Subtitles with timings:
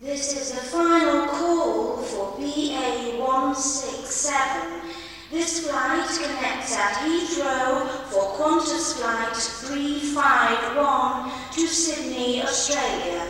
[0.00, 4.82] This is the final call for BA 167.
[5.30, 13.22] This flight connects at Heathrow for Qantas Flight 351 to Sydney, Australia.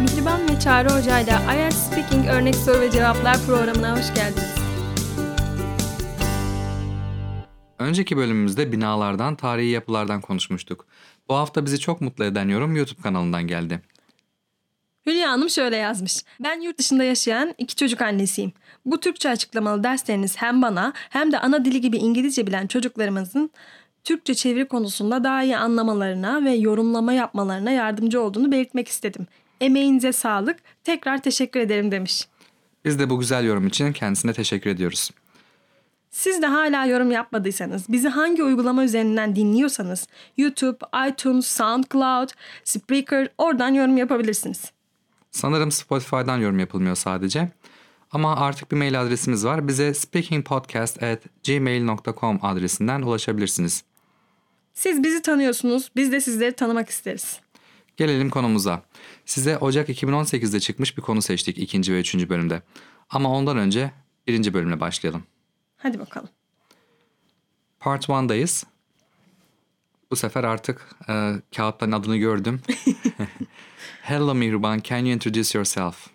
[0.00, 4.54] Mihriban ve Çağrı Hoca ile IELTS Speaking Örnek Soru ve Cevaplar programına hoş geldiniz.
[7.78, 10.86] Önceki bölümümüzde binalardan, tarihi yapılardan konuşmuştuk.
[11.28, 13.82] Bu hafta bizi çok mutlu eden yorum YouTube kanalından geldi.
[15.06, 16.22] Hülya Hanım şöyle yazmış.
[16.40, 18.52] Ben yurt dışında yaşayan iki çocuk annesiyim.
[18.84, 23.50] Bu Türkçe açıklamalı dersleriniz hem bana hem de ana dili gibi İngilizce bilen çocuklarımızın
[24.04, 29.26] Türkçe çeviri konusunda daha iyi anlamalarına ve yorumlama yapmalarına yardımcı olduğunu belirtmek istedim.
[29.60, 30.56] Emeğinize sağlık.
[30.84, 32.28] Tekrar teşekkür ederim demiş.
[32.84, 35.10] Biz de bu güzel yorum için kendisine teşekkür ediyoruz.
[36.10, 40.78] Siz de hala yorum yapmadıysanız, bizi hangi uygulama üzerinden dinliyorsanız YouTube,
[41.08, 42.28] iTunes, SoundCloud,
[42.64, 44.72] Spreaker oradan yorum yapabilirsiniz.
[45.32, 47.48] Sanırım Spotify'dan yorum yapılmıyor sadece.
[48.10, 49.68] Ama artık bir mail adresimiz var.
[49.68, 53.84] Bize speakingpodcast@gmail.com adresinden ulaşabilirsiniz.
[54.74, 57.40] Siz bizi tanıyorsunuz, biz de sizleri tanımak isteriz.
[57.96, 58.82] Gelelim konumuza.
[59.26, 62.62] Size Ocak 2018'de çıkmış bir konu seçtik ikinci ve üçüncü bölümde.
[63.10, 63.90] Ama ondan önce
[64.26, 65.22] birinci bölümle başlayalım.
[65.76, 66.28] Hadi bakalım.
[67.80, 68.64] Part 1'dayız.
[70.10, 72.60] Bu sefer artık e, kağıtların adını gördüm.
[74.06, 76.08] Hello Mihriban, can you introduce yourself?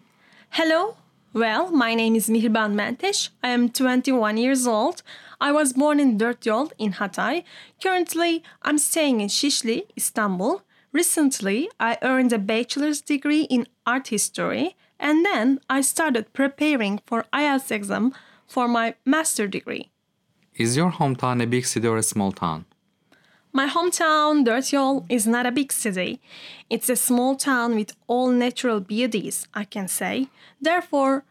[0.49, 0.97] Hello.
[1.31, 3.29] Well, my name is Mihriban Mentesh.
[3.41, 5.03] I am 21 years old.
[5.39, 7.45] I was born in Dörtyol in Hatay.
[7.81, 10.63] Currently, I'm staying in Şişli, Istanbul.
[10.91, 17.23] Recently, I earned a bachelor's degree in art history, and then I started preparing for
[17.31, 18.13] IELTS exam
[18.47, 19.91] for my master degree.
[20.55, 22.65] Is your hometown a big city or a small town?
[23.57, 26.21] My hometown, Dörtyol, is not a big city.
[26.69, 30.27] It's a small town with all natural beauties, I can say.
[30.61, 31.23] Therefore,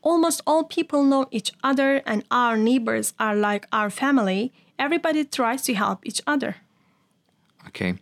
[0.00, 4.50] almost all people know each other and our neighbors are like our family.
[4.78, 6.56] Everybody tries to help each other.
[7.66, 7.96] Okay.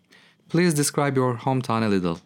[0.48, 2.20] Please describe your hometown a little.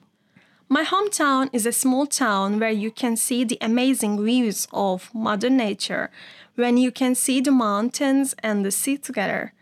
[0.69, 5.49] My hometown is a small town where you can see the amazing views of Mother
[5.49, 6.11] Nature,
[6.55, 9.55] when you can see the mountains and the sea together.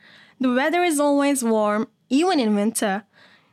[0.45, 3.05] The weather is always warm, even in winter.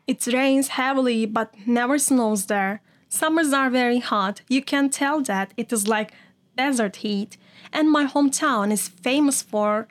[0.07, 2.81] It rains heavily but never snows there.
[3.07, 4.41] Summers are very hot.
[4.50, 6.12] You can tell that it is like
[6.57, 7.38] desert heat.
[7.72, 9.88] And my hometown is famous for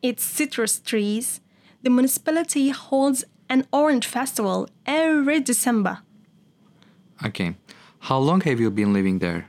[0.00, 1.40] its citrus trees.
[1.82, 6.02] The municipality holds an orange festival every December.
[7.26, 7.56] Okay.
[7.98, 9.48] How long have you been living there?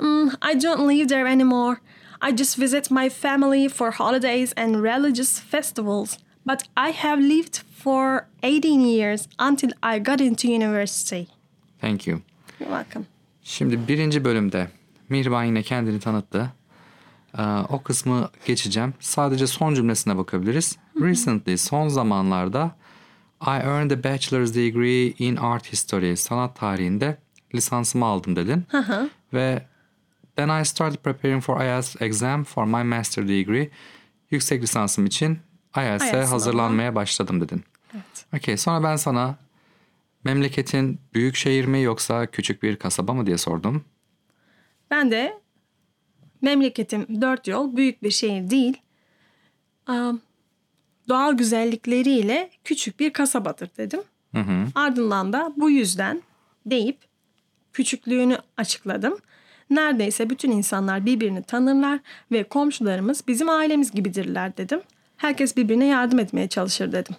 [0.00, 1.80] Mm, I don't live there anymore.
[2.28, 6.18] I just visit my family for holidays and religious festivals.
[6.46, 11.28] But I have lived for 18 years until I got into university.
[11.80, 12.20] Thank you.
[12.60, 13.04] You're welcome.
[13.42, 14.68] Şimdi birinci bölümde
[15.08, 16.52] Mihriban yine kendini tanıttı.
[17.38, 18.94] Ee, o kısmı geçeceğim.
[19.00, 20.76] Sadece son cümlesine bakabiliriz.
[21.00, 22.76] Recently, son zamanlarda
[23.40, 26.16] I earned a bachelor's degree in art history.
[26.16, 27.16] Sanat tarihinde
[27.54, 28.64] lisansımı aldım dedin.
[29.34, 29.66] Ve
[30.36, 33.70] then I started preparing for IELTS exam for my master degree.
[34.30, 35.38] Yüksek lisansım için
[35.76, 37.64] IELTS'e IELTS hazırlanmaya başladım dedin.
[37.94, 38.26] Evet.
[38.34, 39.36] Okey sonra ben sana
[40.24, 43.84] memleketin büyük şehir mi yoksa küçük bir kasaba mı diye sordum.
[44.90, 45.38] Ben de
[46.42, 48.76] memleketim dört yol büyük bir şehir değil.
[51.08, 54.00] Doğal güzellikleriyle küçük bir kasabadır dedim.
[54.74, 56.22] Ardından da bu yüzden
[56.66, 56.98] deyip
[57.72, 59.18] küçüklüğünü açıkladım.
[59.74, 62.00] Neredeyse bütün insanlar birbirini tanırlar
[62.32, 64.80] ve komşularımız bizim ailemiz gibidirler dedim.
[65.16, 67.16] Herkes birbirine yardım etmeye çalışır dedim.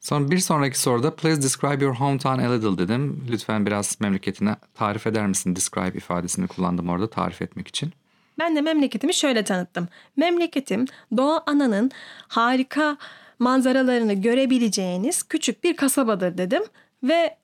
[0.00, 3.24] Sonra bir sonraki soruda please describe your hometown a little dedim.
[3.30, 5.56] Lütfen biraz memleketini tarif eder misin?
[5.56, 7.92] Describe ifadesini kullandım orada tarif etmek için.
[8.38, 9.88] Ben de memleketimi şöyle tanıttım.
[10.16, 10.84] Memleketim
[11.16, 11.90] Doğa Ana'nın
[12.28, 12.96] harika
[13.38, 16.62] manzaralarını görebileceğiniz küçük bir kasabadır dedim.
[17.02, 17.36] Ve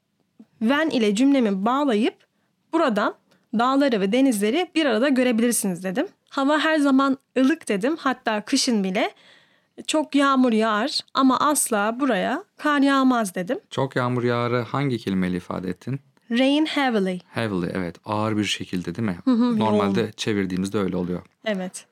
[0.62, 2.14] Ven ile cümlemi bağlayıp
[2.72, 3.14] buradan
[3.54, 6.06] dağları ve denizleri bir arada görebilirsiniz dedim.
[6.28, 9.10] Hava her zaman ılık dedim hatta kışın bile
[9.86, 13.58] çok yağmur yağar ama asla buraya kar yağmaz dedim.
[13.70, 16.00] Çok yağmur yağarı hangi kelimeyle ifade ettin?
[16.30, 17.20] Rain heavily.
[17.28, 19.18] Heavily evet ağır bir şekilde değil mi?
[19.58, 21.22] Normalde çevirdiğimizde öyle oluyor.
[21.44, 21.86] Evet.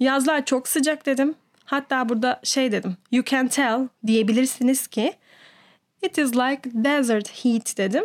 [0.00, 1.34] Yazlar çok sıcak dedim.
[1.64, 2.96] Hatta burada şey dedim.
[3.12, 5.12] You can tell diyebilirsiniz ki
[6.02, 8.04] it is like desert heat dedim.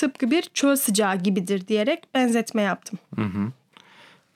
[0.00, 2.98] Tıpkı bir çöl sıcağı gibidir diyerek benzetme yaptım.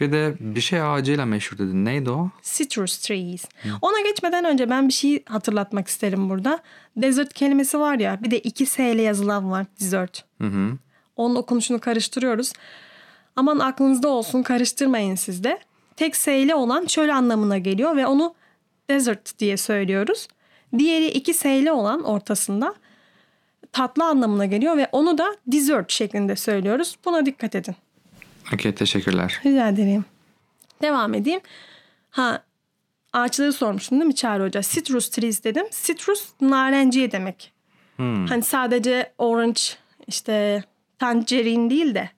[0.01, 1.85] Bir de bir şey ağacıyla meşhur dedin.
[1.85, 2.31] Neydi o?
[2.43, 3.45] Citrus trees.
[3.83, 6.59] Ona geçmeden önce ben bir şey hatırlatmak isterim burada.
[6.97, 10.25] Desert kelimesi var ya bir de iki S ile yazılan var desert.
[11.17, 12.53] Onun okunuşunu karıştırıyoruz.
[13.37, 15.59] Aman aklınızda olsun karıştırmayın siz de.
[15.97, 18.35] Tek S ile olan çöl anlamına geliyor ve onu
[18.91, 20.29] desert diye söylüyoruz.
[20.79, 22.75] Diğeri iki S ile olan ortasında
[23.75, 26.97] tatlı anlamına geliyor ve onu da dessert şeklinde söylüyoruz.
[27.05, 27.77] Buna dikkat edin.
[28.55, 29.41] Okey teşekkürler.
[29.47, 30.05] Rica ederim.
[30.83, 31.41] Devam edeyim.
[32.11, 32.43] Ha
[33.13, 34.63] ağaçları sormuştun değil mi Çağrı Hoca?
[34.63, 35.67] Citrus trees dedim.
[35.87, 37.53] Citrus narenciye demek.
[37.97, 39.61] Hani sadece orange
[40.07, 40.65] işte
[40.99, 42.11] tangerine değil de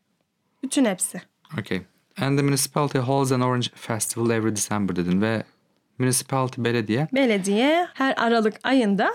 [0.63, 1.23] bütün hepsi.
[1.61, 1.83] Okay.
[2.21, 5.43] And the municipality holds an orange festival every December dedin ve
[5.99, 9.15] municipality belediye Belediye her Aralık ayında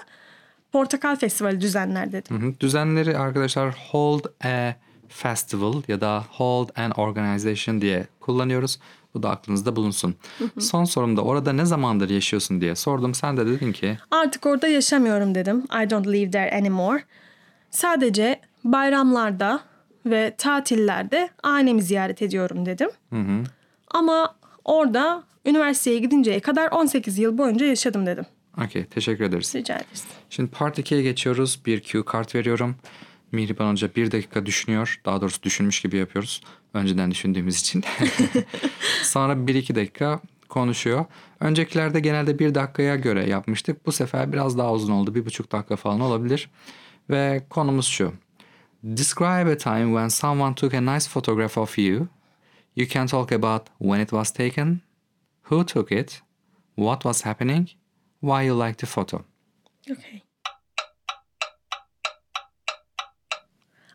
[0.72, 2.42] portakal festivali düzenler dedim.
[2.42, 2.54] Hı hı.
[2.60, 4.74] düzenleri arkadaşlar hold a
[5.08, 8.80] festival ya da hold an organization diye kullanıyoruz.
[9.14, 10.16] Bu da aklınızda bulunsun.
[10.60, 13.14] Son sorumda orada ne zamandır yaşıyorsun diye sordum.
[13.14, 15.58] Sen de dedin ki Artık orada yaşamıyorum dedim.
[15.84, 17.04] I don't live there anymore.
[17.70, 19.60] Sadece bayramlarda
[20.06, 22.90] ve tatillerde ailemi ziyaret ediyorum dedim.
[23.92, 24.36] Ama
[24.66, 28.26] orada üniversiteye gidinceye kadar 18 yıl boyunca yaşadım dedim.
[28.66, 29.56] okey teşekkür ederiz.
[29.56, 30.04] Rica ederiz.
[30.32, 31.60] Şimdi part 2'ye geçiyoruz.
[31.66, 32.76] Bir cue kart veriyorum.
[33.32, 35.02] Mihriban Hoca bir dakika düşünüyor.
[35.06, 36.42] Daha doğrusu düşünmüş gibi yapıyoruz.
[36.74, 37.84] Önceden düşündüğümüz için.
[39.04, 41.06] Sonra bir iki dakika konuşuyor.
[41.40, 43.86] Öncekilerde genelde bir dakikaya göre yapmıştık.
[43.86, 45.16] Bu sefer biraz daha uzun oldu.
[45.16, 46.50] Bir buçuk dakika falan olabilir.
[47.10, 48.14] Ve konumuz şu.
[48.84, 52.08] Describe a time when someone took a nice photograph of you.
[52.76, 54.82] You can talk about when it was taken,
[55.44, 56.22] who took it,
[56.76, 57.68] what was happening,
[58.22, 59.31] why you liked the photo.
[59.90, 60.24] Okay.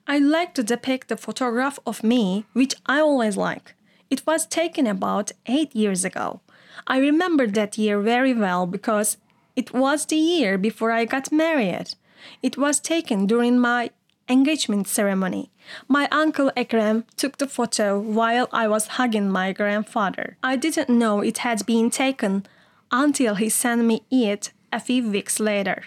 [0.08, 3.74] I like to depict the photograph of me, which I always like.
[4.08, 6.40] It was taken about eight years ago.
[6.86, 9.16] I remember that year very well because
[9.56, 11.94] it was the year before I got married.
[12.42, 13.90] It was taken during my
[14.28, 15.50] engagement ceremony.
[15.88, 20.36] My uncle Ekrem took the photo while I was hugging my grandfather.
[20.42, 22.46] I didn't know it had been taken
[22.92, 25.84] until he sent me it a few weeks later.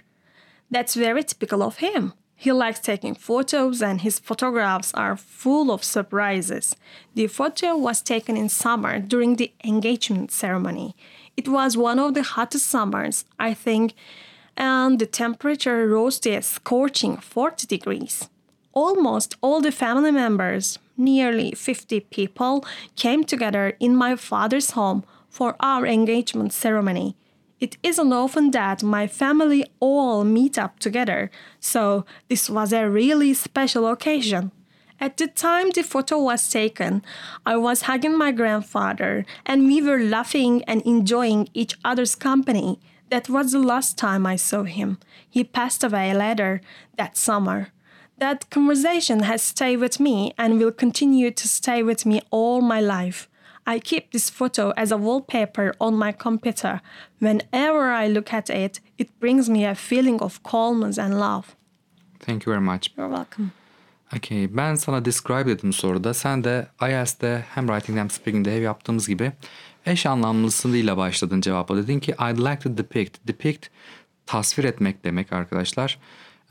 [0.72, 2.14] That's very typical of him.
[2.36, 6.76] He likes taking photos and his photographs are full of surprises.
[7.14, 10.96] The photo was taken in summer during the engagement ceremony.
[11.36, 13.94] It was one of the hottest summers, I think,
[14.56, 18.30] and the temperature rose to a scorching 40 degrees.
[18.72, 22.66] Almost all the family members, nearly 50 people,
[22.96, 27.16] came together in my father's home for our engagement ceremony.
[27.60, 31.30] It isn't often that my family all meet up together,
[31.60, 34.52] so this was a really special occasion.
[35.02, 37.04] At the time the photo was taken,
[37.46, 42.80] I was hugging my grandfather and we were laughing and enjoying each other's company.
[43.10, 44.98] That was the last time I saw him.
[45.30, 46.62] He passed away later
[46.98, 47.70] that summer.
[48.18, 52.82] That conversation has stayed with me and will continue to stay with me all my
[52.82, 53.30] life.
[53.68, 56.82] I keep this photo as a wallpaper on my computer.
[57.20, 61.56] Whenever I look at it, it brings me a feeling of calmness and love.
[62.20, 62.92] Thank you very much.
[62.98, 63.52] You're welcome.
[64.18, 66.14] Okay, ben sana describe dedim soruda.
[66.14, 69.32] Sen de IELTS'te hem writing hem speaking'de hep yaptığımız gibi
[69.86, 71.78] eş anlamlısıyla başladın cevapla.
[71.78, 73.28] Dedin ki I'd like to depict.
[73.28, 73.68] Depict
[74.26, 76.00] tasvir etmek demek arkadaşlar.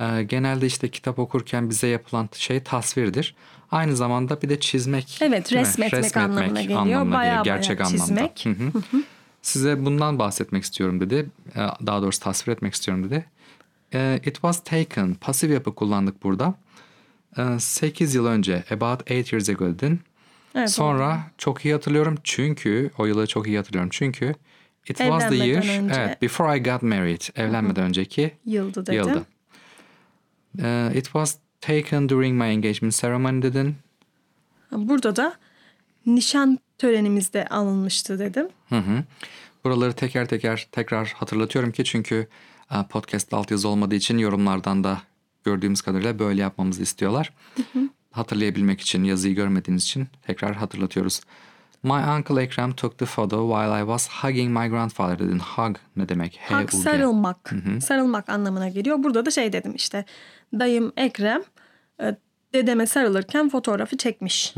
[0.01, 3.35] Ee, genelde işte kitap okurken bize yapılan şey tasvirdir.
[3.71, 5.19] Aynı zamanda bir de çizmek.
[5.23, 5.59] Evet, mi?
[5.59, 6.81] resmetmek anlamına geliyor.
[6.81, 8.35] anlamına Bayağı gerçek bayağı anlamda.
[8.35, 8.45] çizmek.
[8.45, 9.03] Hı hı.
[9.43, 11.27] Size bundan bahsetmek istiyorum dedi.
[11.57, 13.25] Ee, Daha doğrusu tasvir etmek istiyorum dedi.
[13.95, 15.15] Ee, It was taken.
[15.15, 16.55] Pasif yapı kullandık burada.
[17.59, 18.65] 8 yıl önce.
[18.71, 20.01] About 8 years ago dedin.
[20.55, 24.35] Evet, Sonra çok iyi hatırlıyorum çünkü o yılı çok iyi hatırlıyorum çünkü
[24.89, 25.95] it was the year önce.
[25.95, 28.95] evet before I got married evlenmeden önceki Yıldı dedim.
[28.95, 29.25] yıldı.
[30.63, 33.77] Ee, it was taken during my engagement ceremony dedin.
[34.73, 35.35] Burada da
[36.07, 38.49] nişan törenimizde alınmıştı dedim.
[38.69, 39.05] Hı hı.
[39.65, 42.29] Buraları teker teker tekrar hatırlatıyorum ki çünkü
[42.71, 45.03] e, podcast'ta altyazı olmadığı için yorumlardan da
[45.45, 47.33] gördüğümüz kadarıyla böyle yapmamızı istiyorlar.
[48.11, 51.21] Hatırlayabilmek için, yazıyı görmediğiniz için tekrar hatırlatıyoruz.
[51.83, 55.39] My uncle Ekrem took the photo while I was hugging my grandfather dedin.
[55.39, 56.41] Hug ne demek?
[56.43, 56.83] Hak H-U-G.
[56.83, 57.53] sarılmak.
[57.81, 59.03] Sarılmak anlamına geliyor.
[59.03, 60.05] Burada da şey dedim işte.
[60.53, 61.43] Dayım Ekrem
[62.01, 62.17] e,
[62.55, 64.55] dedeme sarılırken fotoğrafı çekmiş.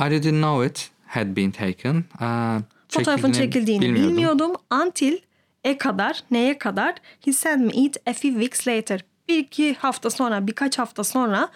[0.00, 2.04] I didn't know it had been taken.
[2.20, 4.10] Aa, Fotoğrafın çekildiğini bilmiyordum.
[4.10, 4.52] bilmiyordum.
[4.84, 5.18] Until
[5.64, 6.94] e kadar, neye kadar?
[7.24, 9.04] He sent me it a few weeks later.
[9.28, 11.48] Bir iki hafta sonra, birkaç hafta sonra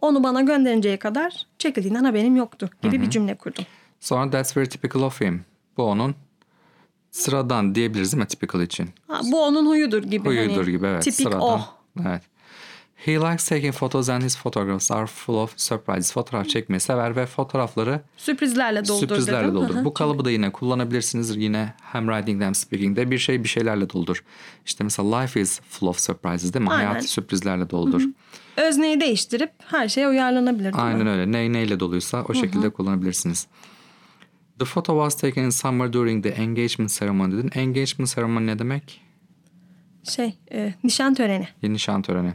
[0.00, 3.64] onu bana gönderinceye kadar çekildiğinden haberim yoktu gibi bir cümle kurdum.
[4.00, 5.44] Sonra that's very typical of him.
[5.76, 6.14] Bu onun
[7.10, 8.90] sıradan diyebiliriz değil mi typical için?
[9.08, 10.28] Ha, bu onun huyudur gibi.
[10.28, 11.02] Huyudur hani, gibi evet.
[11.02, 11.40] Tipik sıradan.
[11.40, 11.60] o.
[12.06, 12.22] Evet.
[13.04, 16.12] He likes taking photos and his photographs are full of surprises.
[16.12, 19.54] Fotoğraf çekmeyi sever ve fotoğrafları Sürprizlerle doldur sürprizlerle dedim.
[19.54, 19.84] doldur.
[19.84, 21.36] Bu kalıbı da yine kullanabilirsiniz.
[21.36, 24.24] Yine hem writing hem speaking'de bir şey bir şeylerle doldur.
[24.66, 26.70] İşte mesela life is full of surprises değil mi?
[26.70, 26.86] Aynen.
[26.86, 28.02] Hayat sürprizlerle doldur.
[28.56, 31.10] Özneyi değiştirip her şeye uyarlanabilir Aynen mi?
[31.10, 31.32] öyle.
[31.32, 33.46] Ne neyle doluysa o şekilde kullanabilirsiniz.
[34.58, 37.50] The photo was taken in summer during the engagement ceremony dedin.
[37.54, 39.00] Engagement ceremony ne demek?
[40.04, 41.48] Şey, e, nişan töreni.
[41.62, 42.34] Nişan töreni.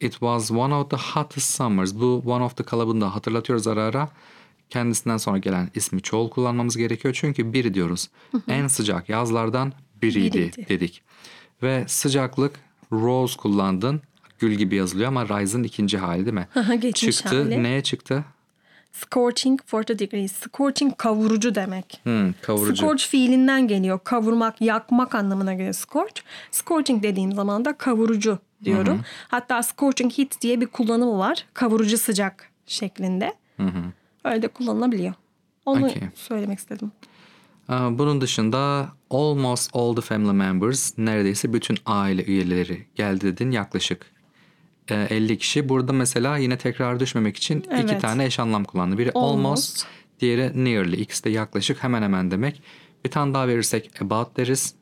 [0.00, 1.94] It was one of the hottest summers.
[1.94, 4.08] Bu one of the kalıbını da hatırlatıyoruz ara ara.
[4.70, 7.14] Kendisinden sonra gelen ismi çoğul kullanmamız gerekiyor.
[7.20, 8.08] Çünkü biri diyoruz.
[8.48, 9.72] En sıcak yazlardan
[10.02, 10.68] biriydi, Biriydi.
[10.68, 11.02] dedik.
[11.62, 12.60] Ve sıcaklık
[12.92, 14.02] rose kullandın.
[14.38, 16.48] Gül gibi yazılıyor ama rise'ın ikinci hali değil mi?
[16.52, 17.42] Hı, geçmiş çıktı.
[17.42, 17.62] hali.
[17.62, 18.24] Neye çıktı?
[19.00, 20.32] Scorching 40 degrees.
[20.32, 22.00] Scorching kavurucu demek.
[22.02, 22.76] Hmm, kavurucu.
[22.76, 24.00] Scorch fiilinden geliyor.
[24.04, 26.20] Kavurmak, yakmak anlamına geliyor scorch.
[26.50, 29.00] Scorching dediğim zaman da kavurucu diyorum.
[29.28, 31.46] Hatta scorching heat diye bir kullanımı var.
[31.54, 33.34] Kavurucu sıcak şeklinde.
[34.24, 35.14] Öyle de kullanılabiliyor.
[35.66, 36.02] Onu Okey.
[36.14, 36.92] söylemek istedim.
[37.68, 44.15] Bunun dışında almost all the family members neredeyse bütün aile üyeleri geldi dedin yaklaşık
[44.94, 45.68] 50 kişi.
[45.68, 48.00] Burada mesela yine tekrar düşmemek için iki Evet.
[48.00, 48.98] tane eş anlam kullandı.
[48.98, 49.86] Biri almost, Almost.
[50.20, 50.96] diğeri nearly.
[51.02, 52.62] İkisi de yaklaşık hemen hemen demek.
[53.04, 54.74] Bir tane daha verirsek about deriz.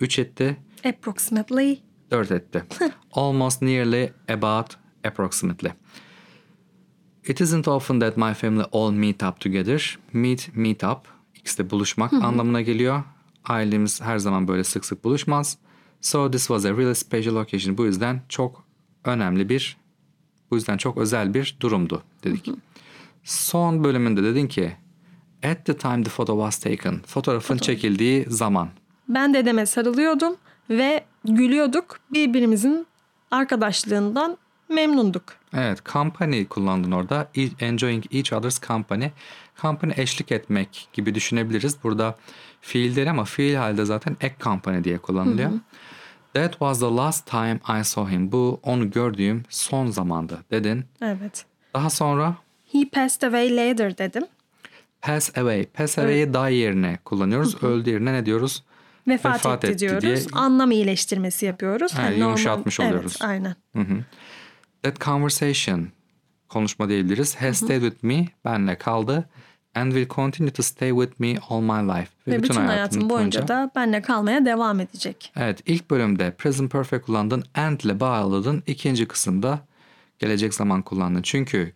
[0.00, 1.78] 3 etti, Approximately
[2.10, 2.64] 4 etti.
[3.12, 4.66] almost, nearly, about,
[5.04, 5.70] approximately.
[7.28, 9.98] It isn't often that my family all meet up together.
[10.12, 10.98] Meet, meet up.
[11.34, 13.02] İkisi de buluşmak anlamına geliyor.
[13.44, 15.58] Ailemiz her zaman böyle sık sık buluşmaz.
[16.00, 17.78] So this was a really special occasion.
[17.78, 18.64] Bu yüzden çok
[19.04, 19.76] önemli bir,
[20.50, 22.50] bu yüzden çok özel bir durumdu dedik.
[23.24, 24.76] Son bölümünde dedin ki
[25.44, 27.00] at the time the photo was taken.
[27.06, 28.68] Fotoğrafın çekildiği zaman.
[29.08, 30.36] ben dedeme sarılıyordum
[30.70, 32.00] ve gülüyorduk.
[32.12, 32.86] Birbirimizin
[33.30, 34.36] arkadaşlığından
[34.68, 35.22] memnunduk.
[35.54, 37.28] Evet, company kullandın orada.
[37.36, 39.04] E- Enjoying each other's company.
[39.62, 41.76] Company eşlik etmek gibi düşünebiliriz.
[41.84, 42.18] Burada
[42.60, 45.50] fiil değil ama fiil halde zaten ek company diye kullanılıyor.
[46.34, 48.32] That was the last time I saw him.
[48.32, 50.84] Bu onu gördüğüm son zamandı dedin.
[51.02, 51.44] Evet.
[51.74, 52.36] Daha sonra
[52.72, 54.22] He passed away later dedim.
[55.02, 55.64] pass away.
[55.66, 57.62] Pass away'i die yerine kullanıyoruz.
[57.62, 58.64] Öldü yerine ne diyoruz?
[59.08, 60.02] Vefat, Vefat etti, etti diyoruz.
[60.02, 61.94] diye- Anlam iyileştirmesi yapıyoruz.
[61.94, 63.16] Ha, Hani yumuşatmış normal- oluyoruz.
[63.20, 63.54] Evet, aynen.
[64.82, 65.88] That conversation
[66.48, 67.36] konuşma diyebiliriz.
[67.36, 68.26] Has stayed with me.
[68.44, 69.28] Benle kaldı.
[69.74, 72.10] And will continue to stay with me all my life.
[72.26, 75.32] Ve bütün, hayatım boyunca da benle kalmaya devam edecek.
[75.36, 77.44] Evet ilk bölümde present perfect kullandın.
[77.54, 78.62] And ile bağladın.
[78.66, 79.60] İkinci kısımda
[80.18, 81.22] gelecek zaman kullandın.
[81.22, 81.72] Çünkü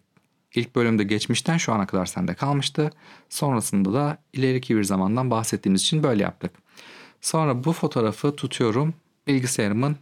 [0.55, 2.91] ilk bölümde geçmişten şu ana kadar sende kalmıştı.
[3.29, 6.53] Sonrasında da ileriki bir zamandan bahsettiğimiz için böyle yaptık.
[7.21, 8.95] Sonra bu fotoğrafı tutuyorum
[9.27, 9.97] bilgisayarımın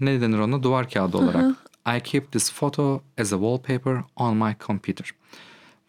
[0.00, 1.56] ne denir ona duvar kağıdı olarak.
[1.96, 5.14] I keep this photo as a wallpaper on my computer.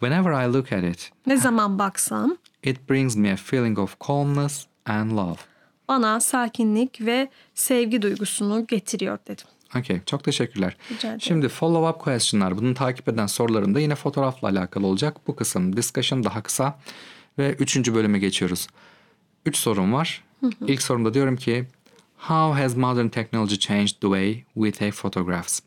[0.02, 4.66] Whenever I look at it, Ne zaman baksam it brings me a feeling of calmness
[4.86, 5.38] and love.
[5.88, 9.46] bana sakinlik ve sevgi duygusunu getiriyor dedim.
[9.80, 10.78] Okey, çok teşekkürler.
[11.20, 15.18] Şimdi follow-up question'lar, bunu takip eden sorularım da yine fotoğrafla alakalı olacak.
[15.28, 16.80] Bu kısım discussion daha kısa
[17.38, 18.68] ve üçüncü bölüme geçiyoruz.
[19.46, 20.24] Üç sorum var.
[20.68, 21.66] İlk sorumda diyorum ki,
[22.18, 25.60] How has modern technology changed the way we take photographs?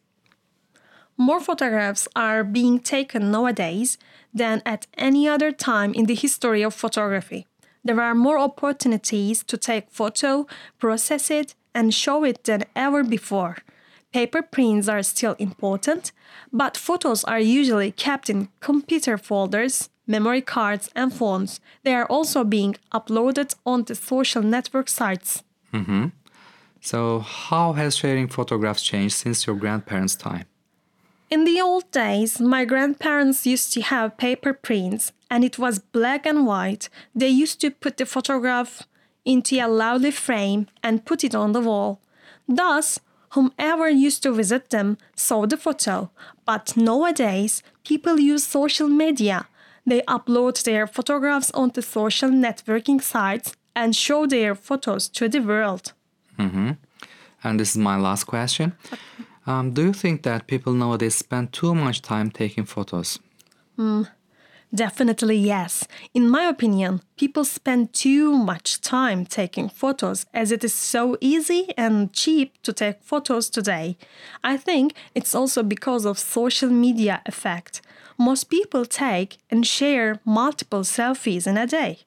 [1.17, 3.99] More photographs are being taken nowadays
[4.33, 7.47] than at any other time in the history of photography.
[7.85, 10.47] There are more opportunities to take photo,
[10.79, 13.59] process it, and show it than ever before.
[14.13, 16.13] Paper prints are still important,
[16.53, 21.61] but photos are usually kept in computer folders, memory cards, and phones.
[21.83, 25.43] They are also being uploaded onto social network sites.
[25.73, 26.07] Mm-hmm.
[26.81, 30.45] So, how has sharing photographs changed since your grandparents' time?
[31.35, 36.27] In the old days, my grandparents used to have paper prints, and it was black
[36.27, 36.89] and white.
[37.13, 38.87] They used to put the photograph
[39.25, 42.01] into a lovely frame and put it on the wall.
[42.47, 43.01] Thus,
[43.31, 46.09] whomever used to visit them saw the photo.
[46.47, 49.49] But nowadays, people use social media.
[49.85, 55.95] They upload their photographs onto social networking sites and show their photos to the world.
[56.39, 56.71] Mm-hmm.
[57.43, 58.77] And this is my last question.
[59.47, 63.19] Um, do you think that people nowadays spend too much time taking photos?
[63.79, 64.07] Mm,
[64.75, 65.87] Definitely yes.
[66.15, 71.69] In my opinion, people spend too much time taking photos as it is so easy
[71.77, 73.97] and cheap to take photos today.
[74.43, 77.83] I think it's also because of social media effect.
[78.19, 81.99] Most people take and share multiple selfies in a day.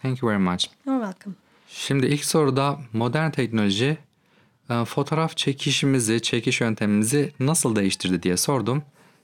[0.00, 0.70] Thank you very much.
[0.86, 1.34] You're welcome.
[1.68, 3.96] Şimdi ilk soruda modern teknoloji
[4.86, 8.82] fotoğraf çekişimizi, çekiş yöntemimizi nasıl değiştirdi diye sordum.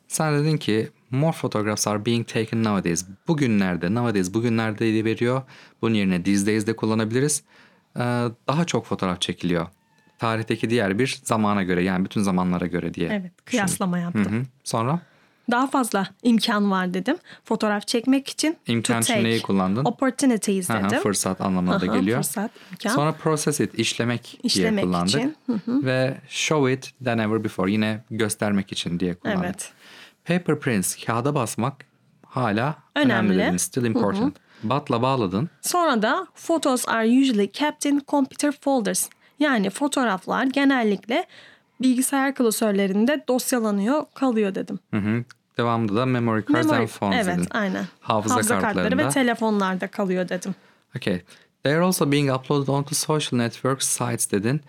[0.09, 3.07] Sen dedin ki more photographs are being taken nowadays.
[3.29, 5.43] Bugünlerde, nowadays bugünlerde de veriyor.
[5.83, 7.43] Bunun yerine these days de kullanabiliriz.
[7.97, 8.01] E,
[8.49, 9.67] Daha çok fotoğraf çekiliyor.
[10.19, 13.09] Tarihteki diğer bir zamana göre yani bütün zamanlara göre diye.
[13.09, 14.25] Evet, kıyaslama Hı yaptım.
[14.25, 14.43] hı.
[14.65, 15.01] Sonra
[15.51, 17.17] Daha fazla imkan var dedim.
[17.45, 19.85] Fotoğraf çekmek için İmkan to için neyi kullandın?
[19.85, 20.99] Opportunities Hı hı, dedim.
[21.01, 22.17] fırsat anlamına da geliyor.
[22.23, 22.91] Fırsat, imkan.
[22.95, 25.09] Sonra process it, işlemek, İşlemek diye kullandık.
[25.15, 25.37] için.
[25.69, 29.45] Ve show it than ever before, yine göstermek için diye kullandık.
[29.45, 29.73] Evet.
[30.25, 31.85] Paper prints, kağıda basmak
[32.27, 33.39] hala önemli, Önemli.
[33.39, 33.57] dedin.
[33.57, 34.37] Still important.
[34.63, 35.51] But'la bağladın.
[35.63, 39.09] Sonra da photos are usually kept in computer folders.
[39.39, 41.27] Yani fotoğraflar genellikle
[41.83, 44.79] bilgisayar klasörlerinde dosyalanıyor, kalıyor dedim.
[44.91, 45.25] Hı hı.
[45.59, 47.49] Devamında da memory cards Memory- and phones evet, dedin.
[47.51, 47.85] aynen.
[48.01, 49.07] Hafıza, kartları kartlarında.
[49.07, 50.55] ve telefonlarda kalıyor dedim.
[50.97, 51.21] Okay.
[51.63, 54.61] They are also being uploaded onto social network sites dedin.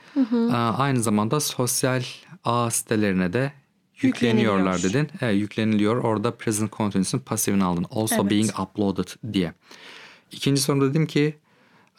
[0.51, 2.03] Aa, aynı zamanda sosyal
[2.43, 3.53] ağ sitelerine de
[4.01, 5.09] yükleniyorlar dedin.
[5.21, 5.97] Evet, yükleniliyor.
[5.97, 7.85] Orada present continuous'un pasifini aldın.
[7.91, 8.31] Also Evet.
[8.31, 9.53] being uploaded diye.
[10.31, 11.35] İkinci sorumda dedim ki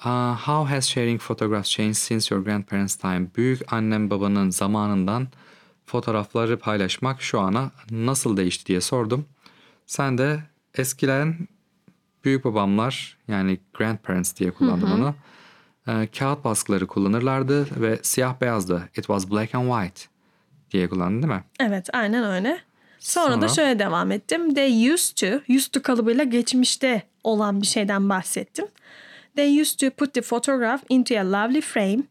[0.01, 3.27] uh, how has sharing photographs changed since your grandparents' time?
[3.37, 5.29] Büyük annem babanın zamanından
[5.87, 9.27] fotoğrafları paylaşmak şu ana nasıl değişti diye sordum.
[9.87, 10.43] Sen de
[10.75, 11.49] eskiden
[12.25, 15.15] büyük babamlar yani grandparents diye kullandım onu.
[15.89, 18.89] e, kağıt baskıları kullanırlardı ve siyah beyazdı.
[18.89, 20.09] It was black and white
[20.71, 21.45] diye kullandın değil mi?
[21.61, 22.59] Evet, aynen öyle.
[22.99, 23.49] Sonra, da Sonra?
[23.49, 24.55] şöyle devam ettim.
[24.55, 28.67] They used to, used to kalıbıyla geçmişte olan bir şeyden bahsettim.
[29.37, 32.03] They used to put the photograph into a lovely frame.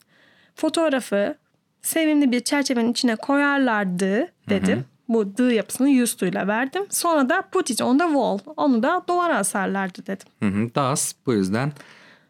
[0.56, 1.36] Fotoğrafı
[1.82, 4.86] sevimli bir çerçevenin içine koyarlardı dedim.
[5.10, 6.84] Bu the yapısını used to ile verdim.
[6.90, 8.40] Sonra da put it on the wall.
[8.58, 10.28] Onu da duvara asarlardı dedim.
[10.40, 10.70] Hı hı.
[10.70, 11.72] Thus bu yüzden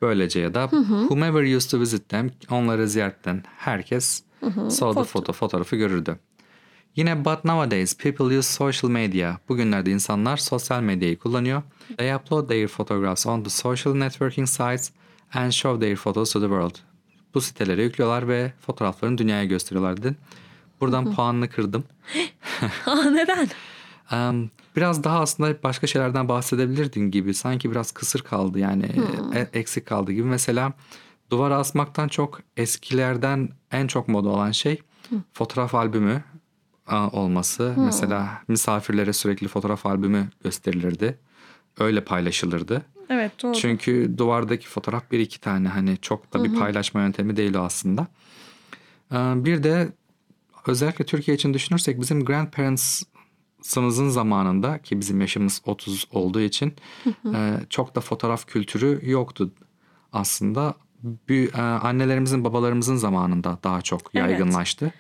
[0.02, 4.24] böylece ya da whomever used to visit them onları ziyaret eden herkes
[4.70, 6.20] saw the photo fotoğrafı görürdü.
[6.96, 9.38] Yine but nowadays people use social media.
[9.50, 11.62] Bugünlerde insanlar sosyal medyayı kullanıyor.
[11.98, 14.92] They upload their photographs onto social networking sites
[15.34, 16.75] and show their photos to the world.
[17.34, 20.18] Bu sitelere yüklüyorlar ve fotoğraflarını dünyaya gösteriyorlar dedin.
[20.82, 21.84] Buradan puanını kırdım.
[22.86, 23.48] Aa, neden?
[24.12, 27.34] Em, biraz daha aslında başka şeylerden bahsedebilirdin gibi.
[27.34, 28.86] Sanki biraz kısır kaldı yani
[29.34, 30.27] e- eksik kaldı gibi.
[30.27, 30.74] Mesela
[31.32, 34.82] duvara asmaktan çok eskilerden en çok moda olan şey
[35.34, 36.24] fotoğraf albümü
[36.91, 37.74] olması.
[37.77, 41.17] Mesela misafirlere sürekli fotoğraf albümü gösterilirdi.
[41.79, 42.81] Öyle paylaşılırdı.
[43.09, 43.53] Evet doğru.
[43.53, 48.07] Çünkü duvardaki fotoğraf bir iki tane hani çok da bir paylaşma yöntemi değil o aslında.
[49.11, 49.15] Ee,
[49.46, 49.89] Bir de
[50.67, 56.74] özellikle Türkiye için düşünürsek bizim grandparents'ımızın zamanında ki bizim yaşımız 30 olduğu için
[57.33, 59.51] e, çok da fotoğraf kültürü yoktu
[60.13, 60.74] aslında.
[61.29, 64.29] E, Annelerimizin babalarımızın zamanında daha çok Evet.
[64.29, 64.91] yaygınlaştı.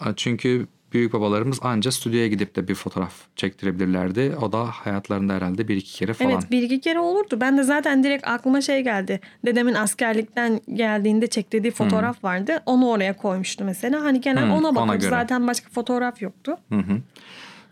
[0.00, 4.36] E, Çünkü büyük babalarımız anca stüdyoya gidip de bir fotoğraf çektirebilirlerdi.
[4.42, 6.30] O da hayatlarında herhalde bir iki kere falan.
[6.30, 7.38] Evet bir iki kere olurdu.
[7.40, 9.20] Ben de zaten direkt aklıma şey geldi.
[9.46, 12.62] Dedemin askerlikten geldiğinde çektirdiği fotoğraf vardı.
[12.66, 14.04] Onu oraya koymuştu mesela.
[14.04, 15.10] Hani genel Hmm, ona göre.
[15.10, 16.56] Zaten başka fotoğraf yoktu.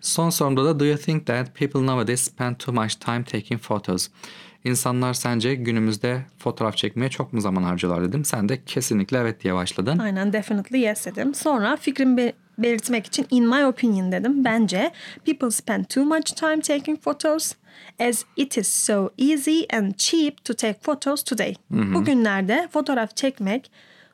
[0.00, 4.08] Son sorumda da do you think that people nowadays spend too much time taking photos?
[4.64, 8.24] İnsanlar sence günümüzde fotoğraf çekmeye çok mu zaman harcıyorlar dedim.
[8.24, 9.98] Sen de kesinlikle evet diye başladın.
[9.98, 11.34] Aynen definitely yes dedim.
[11.34, 14.44] Sonra fikrimi be- belirtmek için in my opinion dedim.
[14.44, 14.90] Bence
[15.24, 17.52] people spend too much time taking photos
[18.00, 21.54] as it is so easy and cheap to take photos today.
[21.70, 23.70] Bugünlerde fotoğraf çekmek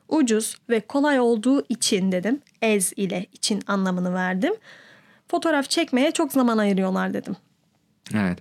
[0.09, 2.41] ucuz ve kolay olduğu için dedim.
[2.63, 4.53] As ile için anlamını verdim.
[5.27, 7.35] Fotoğraf çekmeye çok zaman ayırıyorlar dedim.
[8.15, 8.39] Evet.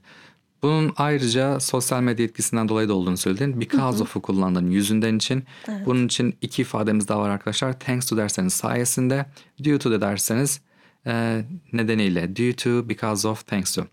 [0.63, 3.61] Bunun ayrıca sosyal medya etkisinden dolayı da olduğunu söyledin.
[3.61, 5.45] Because of'u kullandın yüzünden için.
[5.87, 7.81] Bunun için iki ifademiz daha var arkadaşlar.
[7.81, 9.27] Thanks to derseniz sayesinde.
[9.65, 10.61] Due to de derseniz
[11.07, 12.37] e, nedeniyle.
[12.37, 13.87] Due to, because of, thanks to.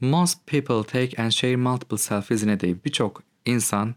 [0.00, 2.76] Most people take and share multiple selfies in a day.
[2.84, 3.94] Birçok insan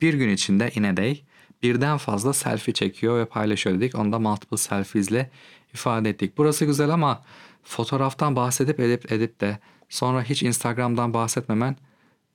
[0.00, 1.22] bir gün içinde in a day
[1.62, 3.94] birden fazla selfie çekiyor ve paylaşıyor dedik.
[3.94, 5.30] Onu da multiple selfies ile
[5.74, 6.32] ifade ettik.
[6.38, 7.22] Burası güzel ama
[7.62, 11.76] fotoğraftan bahsedip edip edip de sonra hiç Instagram'dan bahsetmemen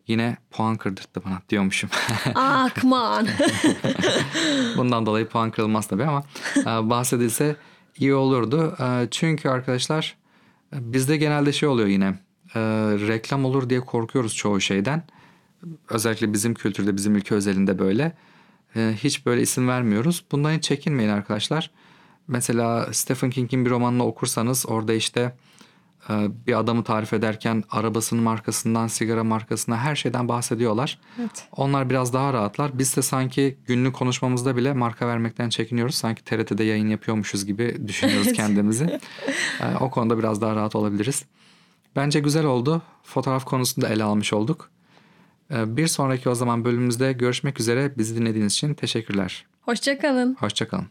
[0.07, 1.89] yine puan kırdırttı bana diyormuşum.
[2.35, 3.27] Ah come on.
[4.77, 6.23] Bundan dolayı puan kırılmaz tabii ama
[6.57, 7.55] e, bahsedilse
[7.97, 8.75] iyi olurdu.
[8.79, 10.17] E, Çünkü arkadaşlar
[10.73, 12.19] e, bizde genelde şey oluyor yine.
[13.07, 15.03] reklam olur diye korkuyoruz çoğu şeyden.
[15.89, 18.17] Özellikle bizim kültürde, bizim ülke özelinde böyle.
[18.75, 20.25] Hiç böyle isim vermiyoruz.
[20.31, 21.71] Bundan hiç çekinmeyin arkadaşlar.
[22.27, 25.35] Mesela Stephen King'in bir romanını okursanız orada işte
[26.47, 30.99] bir adamı tarif ederken arabasının markasından sigara markasına her şeyden bahsediyorlar.
[31.19, 31.47] Evet.
[31.51, 32.71] Onlar biraz daha rahatlar.
[32.79, 35.95] Biz de sanki günlük konuşmamızda bile marka vermekten çekiniyoruz.
[35.95, 38.37] Sanki TRT'de yayın yapıyormuşuz gibi düşünüyoruz Evet.
[38.37, 38.99] kendimizi.
[39.61, 41.25] E, o konuda biraz daha rahat olabiliriz.
[41.95, 42.81] Bence güzel oldu.
[43.03, 44.69] Fotoğraf konusunda ele almış olduk.
[45.53, 47.97] E, Bir sonraki o zaman bölümümüzde görüşmek üzere.
[47.97, 49.45] Bizi dinlediğiniz için teşekkürler.
[49.61, 50.35] Hoşçakalın.
[50.39, 50.87] Hoşçakalın.